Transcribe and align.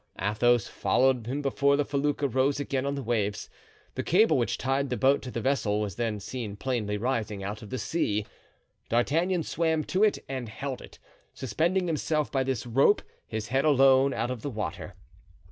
Athos 0.19 0.65
followed 0.67 1.27
him 1.27 1.43
before 1.43 1.75
the 1.77 1.85
felucca 1.85 2.27
rose 2.27 2.59
again 2.59 2.87
on 2.87 2.95
the 2.95 3.03
waves; 3.03 3.51
the 3.93 4.01
cable 4.01 4.35
which 4.35 4.57
tied 4.57 4.89
the 4.89 4.97
boat 4.97 5.21
to 5.21 5.29
the 5.29 5.41
vessel 5.41 5.79
was 5.79 5.95
then 5.95 6.19
seen 6.19 6.55
plainly 6.55 6.97
rising 6.97 7.43
out 7.43 7.61
of 7.61 7.69
the 7.69 7.77
sea. 7.77 8.25
D'Artagnan 8.89 9.43
swam 9.43 9.83
to 9.83 10.03
it 10.03 10.17
and 10.27 10.49
held 10.49 10.81
it, 10.81 10.97
suspending 11.35 11.85
himself 11.85 12.31
by 12.31 12.43
this 12.43 12.65
rope, 12.65 13.03
his 13.27 13.49
head 13.49 13.63
alone 13.63 14.11
out 14.11 14.31
of 14.31 14.43
water. 14.43 14.95